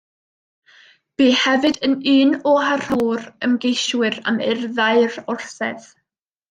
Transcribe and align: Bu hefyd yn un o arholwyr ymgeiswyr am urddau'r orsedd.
Bu 1.21 1.27
hefyd 1.41 1.77
yn 1.89 1.93
un 2.15 2.33
o 2.53 2.55
arholwyr 2.71 3.29
ymgeiswyr 3.49 4.21
am 4.33 4.45
urddau'r 4.51 5.23
orsedd. 5.37 5.91